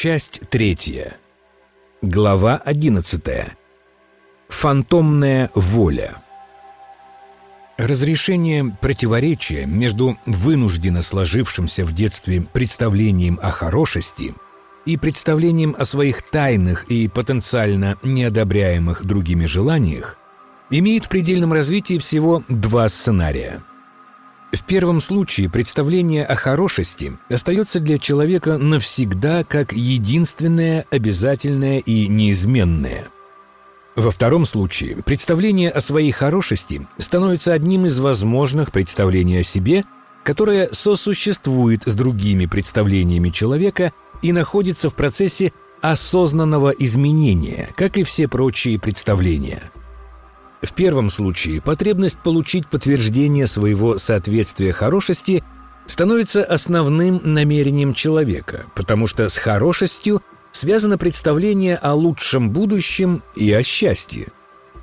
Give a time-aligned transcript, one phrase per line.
[0.00, 1.16] Часть третья.
[2.02, 3.56] Глава одиннадцатая.
[4.48, 6.22] Фантомная воля.
[7.78, 14.36] Разрешение противоречия между вынужденно сложившимся в детстве представлением о хорошести
[14.86, 20.16] и представлением о своих тайных и потенциально неодобряемых другими желаниях
[20.70, 23.64] имеет в предельном развитии всего два сценария–
[24.52, 33.08] в первом случае представление о хорошести остается для человека навсегда как единственное, обязательное и неизменное.
[33.94, 39.84] Во втором случае представление о своей хорошести становится одним из возможных представлений о себе,
[40.24, 45.52] которое сосуществует с другими представлениями человека и находится в процессе
[45.82, 49.70] осознанного изменения, как и все прочие представления–
[50.62, 55.44] в первом случае потребность получить подтверждение своего соответствия хорошести
[55.86, 60.20] становится основным намерением человека, потому что с хорошестью
[60.52, 64.28] связано представление о лучшем будущем и о счастье.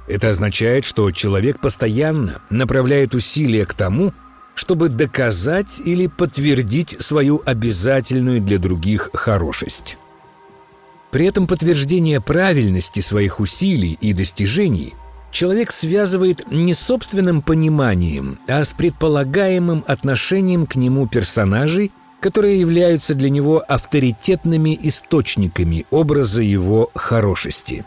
[0.07, 4.13] Это означает, что человек постоянно направляет усилия к тому,
[4.53, 9.97] чтобы доказать или подтвердить свою обязательную для других хорошесть.
[11.11, 14.93] При этом подтверждение правильности своих усилий и достижений–
[15.35, 23.15] человек связывает не с собственным пониманием, а с предполагаемым отношением к нему персонажей, которые являются
[23.15, 27.83] для него авторитетными источниками образа его хорошести.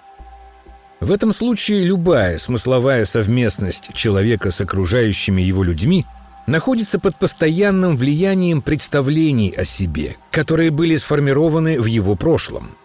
[1.01, 6.05] В этом случае любая смысловая совместность человека с окружающими его людьми
[6.47, 12.77] находится под постоянным влиянием представлений о себе, которые были сформированы в его прошлом.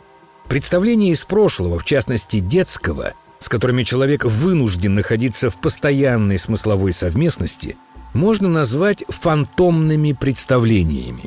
[0.48, 7.76] Представления из прошлого, в частности детского, с которыми человек вынужден находиться в постоянной смысловой совместности,
[8.14, 11.26] можно назвать фантомными представлениями.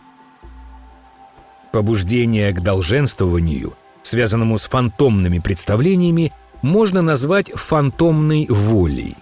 [1.72, 9.14] Побуждение к долженствованию, связанному с фантомными представлениями, можно назвать фантомной волей.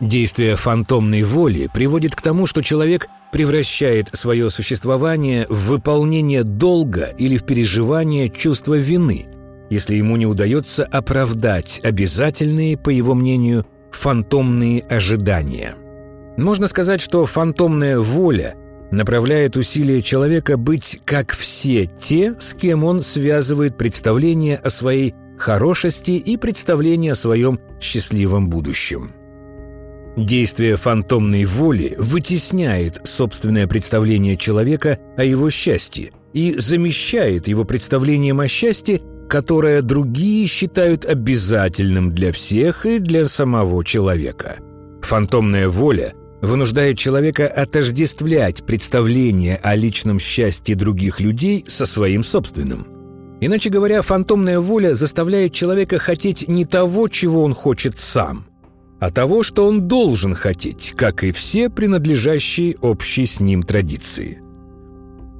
[0.00, 7.36] Действие фантомной воли приводит к тому, что человек превращает свое существование в выполнение долга или
[7.36, 9.26] в переживание чувства вины–
[9.72, 15.74] если ему не удается оправдать обязательные, по его мнению, фантомные ожидания.
[16.36, 18.54] Можно сказать, что фантомная воля
[18.90, 26.12] направляет усилия человека быть как все те, с кем он связывает представление о своей хорошести
[26.12, 29.12] и представление о своем счастливом будущем.
[30.18, 38.48] Действие фантомной воли вытесняет собственное представление человека о его счастье и замещает его представлением о
[38.48, 39.00] счастье
[39.32, 44.58] которое другие считают обязательным для всех и для самого человека.
[45.00, 46.12] Фантомная воля
[46.42, 52.86] вынуждает человека отождествлять представление о личном счастье других людей со своим собственным.
[53.40, 58.44] Иначе говоря, фантомная воля заставляет человека хотеть не того, чего он хочет сам,
[59.00, 64.42] а того, что он должен хотеть, как и все принадлежащие общей с ним традиции.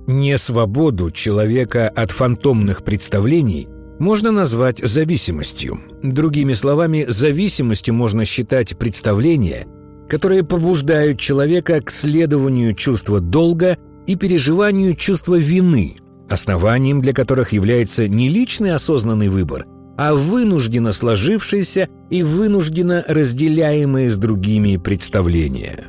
[0.07, 3.69] Не свободу человека от фантомных представлений
[4.03, 5.79] можно назвать зависимостью.
[6.03, 9.69] Другими словами, зависимостью можно считать представления,
[10.09, 15.99] которые побуждают человека к следованию чувства долга и переживанию чувства вины,
[16.29, 24.19] основанием для которых является не личный осознанный выбор, а вынужденно сложившиеся и вынужденно разделяемые с
[24.19, 25.85] другими представления.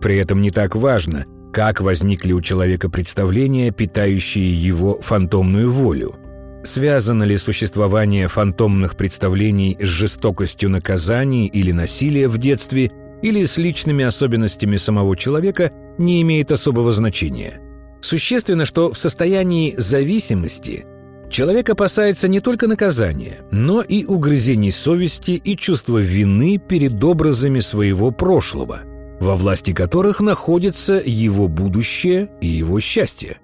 [0.00, 6.14] При этом не так важно, как возникли у человека представления, питающие его фантомную волю–
[6.64, 12.90] Связано ли существование фантомных представлений с жестокостью наказаний или насилия в детстве
[13.20, 17.60] или с личными особенностями самого человека, не имеет особого значения.
[18.00, 20.84] Существенно, что в состоянии зависимости
[21.30, 28.10] человек опасается не только наказания, но и угрызений совести и чувства вины перед образами своего
[28.10, 28.80] прошлого,
[29.20, 33.38] во власти которых находится его будущее и его счастье.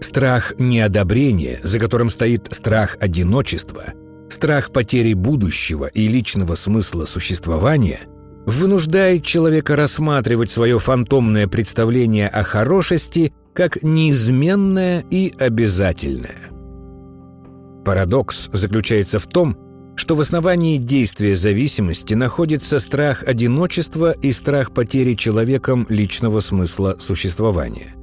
[0.00, 3.94] Страх неодобрения, за которым стоит страх одиночества,
[4.28, 8.00] страх потери будущего и личного смысла существования,
[8.46, 16.48] вынуждает человека рассматривать свое фантомное представление о хорошести как неизменное и обязательное.
[17.84, 19.56] Парадокс заключается в том,
[19.96, 27.97] что в основании действия зависимости находится страх одиночества и страх потери человеком личного смысла существования.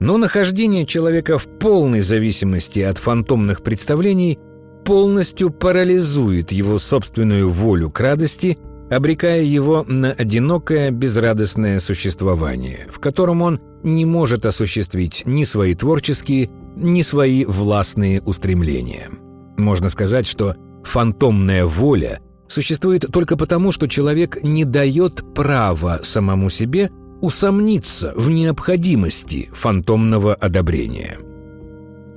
[0.00, 4.38] Но нахождение человека в полной зависимости от фантомных представлений
[4.84, 8.58] полностью парализует его собственную волю к радости,
[8.90, 16.50] обрекая его на одинокое безрадостное существование, в котором он не может осуществить ни свои творческие,
[16.76, 19.10] ни свои властные устремления.
[19.56, 20.54] Можно сказать, что
[20.84, 29.48] фантомная воля существует только потому, что человек не дает права самому себе усомниться в необходимости
[29.52, 31.18] фантомного одобрения.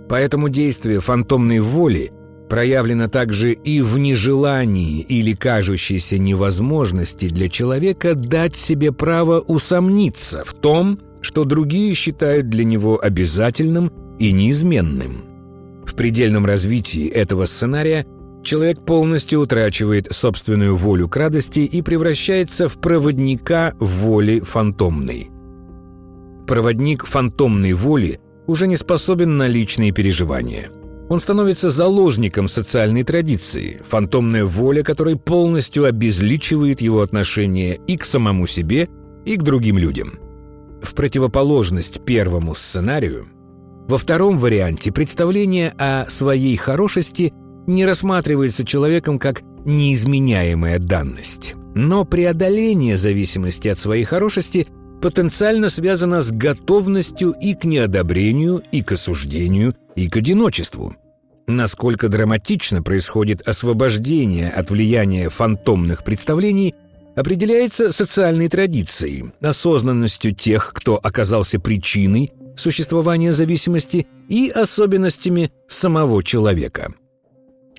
[0.10, 2.12] Поэтому действие фантомной воли
[2.50, 10.54] проявлено также и в нежелании или кажущейся невозможности для человека дать себе право усомниться в
[10.54, 13.90] том, что другие считают для него обязательным
[14.20, 15.24] и неизменным.
[15.86, 18.06] В предельном развитии этого сценария
[18.44, 25.30] человек полностью утрачивает собственную волю к радости и превращается в проводника воли фантомной.
[26.48, 30.70] Проводник фантомной воли уже не способен на личные переживания.
[31.10, 38.48] Он становится заложником социальной традиции, фантомная воля которой полностью обезличивает его отношение и к самому
[38.48, 38.88] себе,
[39.26, 40.20] и к другим людям.
[40.82, 43.28] В противоположность первому сценарию,
[43.88, 47.34] во втором варианте представление о своей хорошести
[47.72, 51.56] не рассматривается человеком как неизменяемая данность.
[51.76, 54.68] Но преодоление зависимости от своей хорошести
[55.02, 60.96] потенциально связано с готовностью и к неодобрению, и к осуждению, и к одиночеству.
[61.48, 66.76] Насколько драматично происходит освобождение от влияния фантомных представлений,
[67.16, 76.94] определяется социальной традицией, осознанностью тех, кто оказался причиной существования зависимости и особенностями самого человека.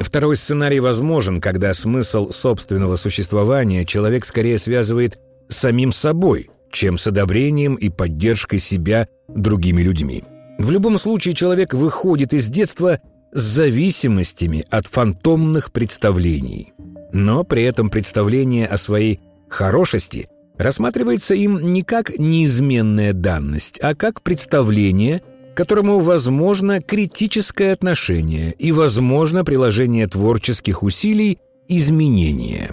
[0.03, 5.19] Второй сценарий возможен, когда смысл собственного существования человек скорее связывает
[5.49, 10.25] с самим собой, чем с одобрением и поддержкой себя другими людьми.
[10.59, 13.01] В любом случае человек выходит из детства
[13.33, 16.73] с зависимостями от фантомных представлений.
[17.13, 20.29] Но при этом представление о своей хорошести
[20.59, 25.23] рассматривается им не как неизменная данность, а как представление–
[25.55, 31.39] которому возможно критическое отношение и возможно приложение творческих усилий
[31.69, 32.71] изменения.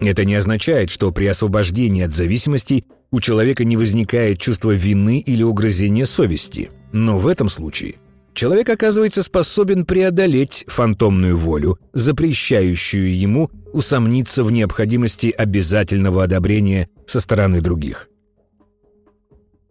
[0.00, 5.42] Это не означает, что при освобождении от зависимости у человека не возникает чувство вины или
[5.42, 6.70] угрызения совести.
[6.92, 7.96] Но в этом случае
[8.34, 17.60] человек оказывается способен преодолеть фантомную волю, запрещающую ему усомниться в необходимости обязательного одобрения со стороны
[17.60, 18.08] других.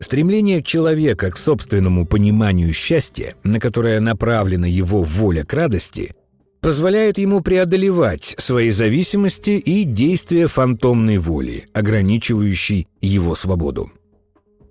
[0.03, 6.13] Стремление человека к собственному пониманию счастья, на которое направлена его воля к радости,
[6.59, 13.93] позволяет ему преодолевать свои зависимости и действия фантомной воли, ограничивающей его свободу.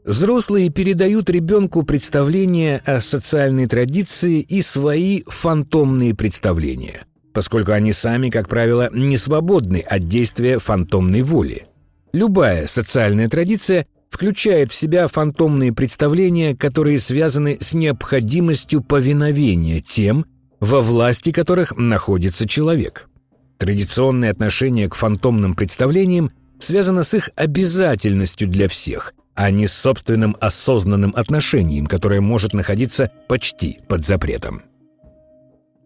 [0.05, 8.50] Взрослые передают ребенку представления о социальной традиции и свои фантомные представления, поскольку они сами, как
[8.50, 11.69] правило, не свободны от действия фантомной воли.
[12.12, 20.26] Любая социальная традиция включает в себя фантомные представления, которые связаны с необходимостью повиновения тем,
[20.61, 23.09] во власти которых находится человек.
[23.59, 26.31] Традиционное отношение к фантомным представлениям
[26.61, 33.11] связано с их обязательностью для всех, а не с собственным осознанным отношением, которое может находиться
[33.29, 34.62] почти под запретом.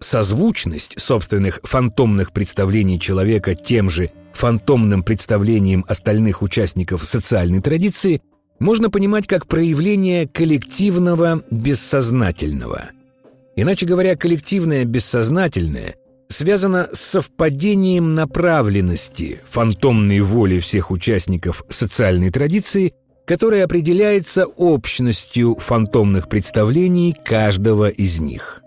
[0.01, 8.21] Созвучность собственных фантомных представлений человека тем же фантомным представлением остальных участников социальной традиции
[8.59, 12.91] можно понимать как проявление коллективного бессознательного.
[13.57, 15.97] Иначе говоря, коллективное бессознательное
[16.29, 22.93] связано с совпадением направленности фантомной воли всех участников социальной традиции,
[23.27, 28.63] которая определяется общностью фантомных представлений каждого из них.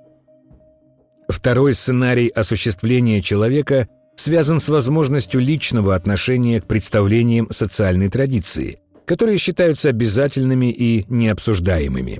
[1.27, 3.87] Второй сценарий осуществления человека–
[4.19, 12.19] связан с возможностью личного отношения к представлениям социальной традиции, которые считаются обязательными и необсуждаемыми.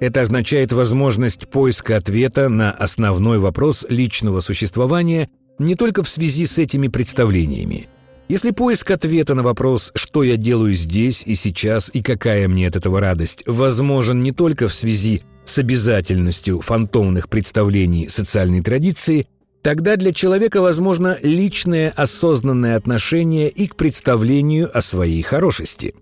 [0.00, 6.58] Это означает возможность поиска ответа на основной вопрос личного существования не только в связи с
[6.58, 7.88] этими представлениями.
[8.26, 12.76] Если поиск ответа на вопрос «что я делаю здесь и сейчас и какая мне от
[12.76, 19.26] этого радость» возможен не только в связи с обязательностью фантомных представлений социальной традиции,
[19.64, 25.94] Тогда для человека возможно личное осознанное отношение и к представлению о своей хорошести.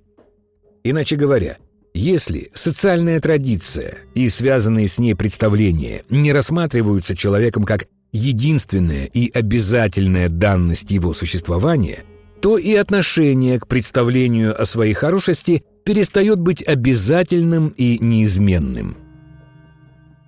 [0.83, 1.59] Иначе говоря,
[1.95, 10.29] если социальная традиция и связанные с ней представления не рассматриваются человеком как единственная и обязательная
[10.29, 12.03] данность его существования,
[12.41, 18.97] то и отношение к представлению о своей хорошести перестает быть обязательным и неизменным–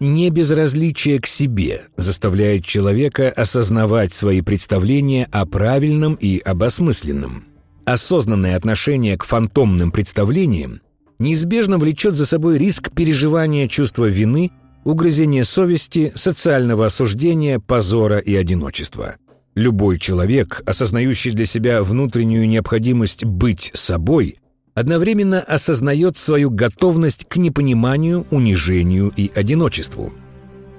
[0.01, 7.45] не безразличие к себе заставляет человека осознавать свои представления о правильном и об осмысленном.
[7.85, 10.81] Осознанное отношение к фантомным представлениям
[11.19, 14.51] неизбежно влечет за собой риск переживания чувства вины
[14.85, 19.17] угрызения совести, социального осуждения, позора и одиночества.
[19.55, 24.39] Любой человек, осознающий для себя внутреннюю необходимость быть собой,
[24.75, 30.13] одновременно осознает свою готовность к непониманию, унижению и одиночеству.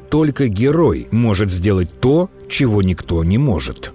[0.09, 3.93] Только герой может сделать то, чего никто не может.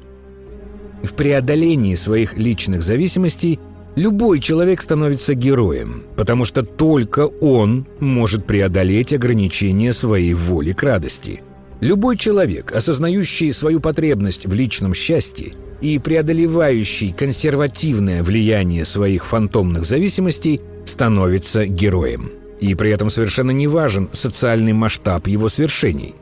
[1.03, 3.59] В преодолении своих личных зависимостей
[3.95, 11.43] любой человек становится героем, потому что только он может преодолеть ограничения своей воли к радости.
[11.81, 20.61] Любой человек, осознающий свою потребность в личном счастье и преодолевающий консервативное влияние своих фантомных зависимостей,
[20.85, 22.31] становится героем.
[22.61, 26.15] И при этом совершенно не важен социальный масштаб его свершений.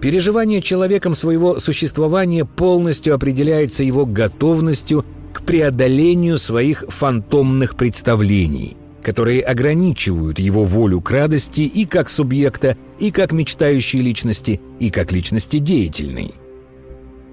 [0.00, 10.38] Переживание человеком своего существования полностью определяется его готовностью к преодолению своих фантомных представлений, которые ограничивают
[10.38, 16.32] его волю к радости и как субъекта, и как мечтающей личности, и как личности деятельной.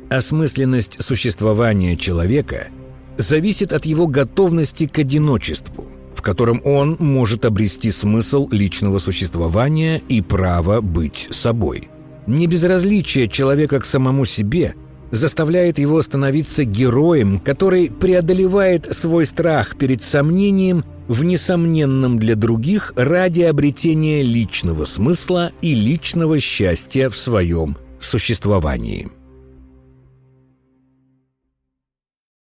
[0.10, 2.68] Осмысленность существования человека
[3.18, 5.86] зависит от его готовности к одиночеству,
[6.16, 11.90] в котором он может обрести смысл личного существования и право быть собой–
[12.28, 14.76] Небезразличие человека к самому себе
[15.12, 23.42] заставляет его становиться героем, который преодолевает свой страх перед сомнением в несомненном для других ради
[23.42, 29.10] обретения личного смысла и личного счастья в своем существовании.